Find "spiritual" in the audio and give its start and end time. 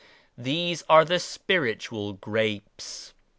1.19-2.13